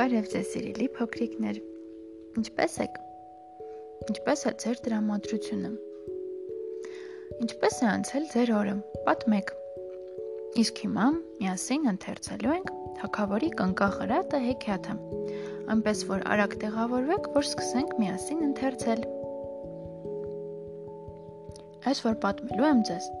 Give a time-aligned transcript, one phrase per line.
[0.00, 1.56] Բարև ձեզ սիրելի փոքրիկներ։
[2.40, 2.94] Ինչպե՞ս եք։
[4.08, 5.72] Ինչպե՞ս է ձեր տրամադրությունը։
[7.44, 8.72] Ինչպե՞ս է անցել ձեր օրը։
[9.10, 9.52] Պատմեք։
[10.62, 11.10] Իսկ հիմա
[11.42, 12.72] միասին ընթերցելու ենք
[13.02, 14.96] Թագավորի կնկախրատը հեքիաթը։
[15.76, 19.06] Այնպես որ արագ տեղավորվեք, որ սկսենք միասին ընթերցել։
[21.92, 23.12] Այս որ պատմելու եմ ձեզ,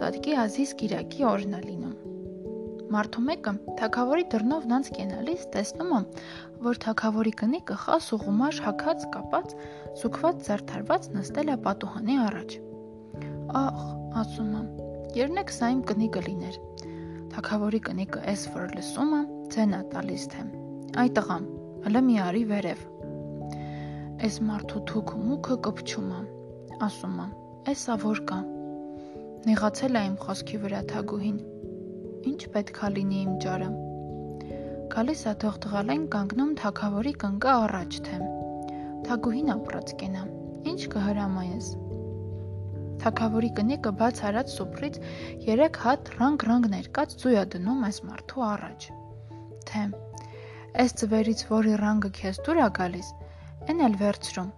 [0.00, 1.83] Սադկի Ազիզ Կիրակի օրն է լինում
[2.92, 6.00] Մարդու մեկը թագավորի դռնով նանց կենալիս տեսնում է,
[6.64, 9.54] որ թագավորի կնիկը խաս ու գումար հակած, կապած,
[10.00, 12.56] սուքված զարդարված նստել է պատուհանի առաջ։
[13.60, 13.78] Ախ,
[14.20, 14.66] ասում եմ,
[15.16, 16.58] երնեք սա իմ կնիկը լիներ։
[17.34, 19.22] Թագավորի կնիկը էս որ լսում է,
[19.56, 20.44] ձենա տալիս թե։
[21.00, 21.48] Այ տղամ,
[21.88, 22.84] հələ մի արի վերև։
[24.28, 26.20] Էս մարդու թուք մուքը կպչում է,
[26.84, 27.26] ասում է։
[27.72, 28.38] Էսա որ կա։
[29.48, 31.42] Նեղացել է իմ խոսքի վրա թագուհին
[32.30, 33.70] Ինչ պետքա լինի իմ ճարը։
[34.94, 38.20] Գալիս է թող տղալեն կանգնում թակավորի կնկա առաջ թե։
[39.08, 40.24] Թագուհին ապրած կենա։
[40.72, 41.68] Ինչ կհրամայես։
[43.04, 44.98] Թակավորի կնիկը բաց արած սուպրից
[45.50, 48.90] 3 հատ ռանգ-ռանգ ներկած ծույա դնում այս մարդու առաջ։
[49.68, 49.84] Թե
[50.82, 53.08] Այս ծվերից որի ռանգը քեզ դուր է գալիս,
[53.70, 54.48] այն էլ վերցրում։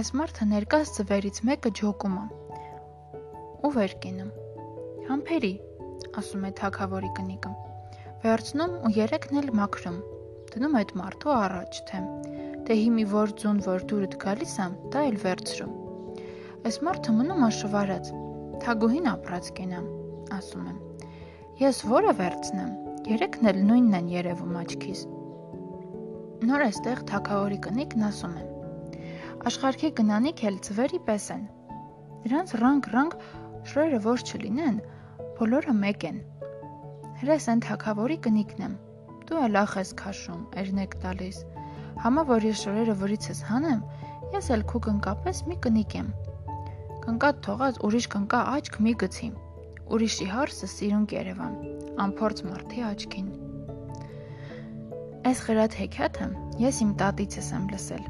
[0.00, 2.24] Այս մարդը ներկած ծվերից մեկը ջոկում է։
[3.64, 4.28] Ու վեր կենում։
[5.06, 5.52] Համբերի,
[6.20, 7.52] ասում է թակավորի կնիկը։
[8.22, 9.98] Վերցնում ու երեքն էլ մաքրում։
[10.52, 12.00] Դնում այդ մարդու առաջ թե
[12.66, 15.72] դե հիմի որ ձուն որ դուրդ գալիս ամ, դա էլ վերցրում։
[16.68, 18.10] Այս մարդը մնում աշվարած։
[18.62, 19.88] Թագուհին ապրած կենամ,
[20.36, 21.08] ասում եմ։
[21.62, 22.70] Ես որը վերցնեմ,
[23.10, 25.02] երեքն էլ նույնն են երևում աչքիս։
[26.46, 28.46] Նոր այստեղ թակավորի կնիկն ասում է։
[29.50, 31.44] Աշխարհի գնանիք էլ ծվերի պես են։
[32.22, 33.16] Նրանց ռանգ-ռանգ
[33.72, 34.78] շրերը որ չլինեն,
[35.38, 36.16] Բոլորը մեկ են։
[37.22, 38.72] Հրես են թակավորի կնիկն եմ։
[39.28, 41.38] Դու էլ ախ ես քաշում, երնեք տալիս։
[42.02, 43.80] Համա որ ես շորերը որից ես հանեմ,
[44.34, 46.12] ես էլ քու կնկապես մի կնիկ եմ։
[47.06, 49.30] Կնկատ թողած ուրիշ կնկա աչք մի գցի։
[49.96, 51.58] Ուրիշի հարսը սիրուն կերևան,
[52.06, 53.34] ամփորձ մարդի աչքին։
[55.32, 56.32] Այս խրատ հեքիաթը
[56.62, 58.08] ես իմ տատիցս եմ լսել։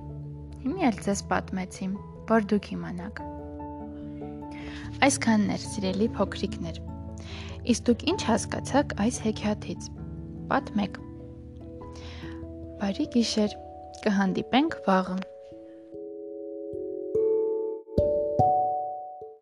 [0.63, 1.93] Հիմի էլ ձեզ պատմեցի,
[2.33, 3.27] որ դուք իմանաք։
[5.07, 6.89] Այսքանն էր, սիրելի փոքրիկներ։
[7.63, 9.91] Իսկ դուք ինչ հասկացաք այս հեքիաթից։
[10.51, 10.97] Պատմեք։
[12.81, 13.55] Բարի գիշեր։
[14.03, 15.19] Կհանդիպենք վաղը։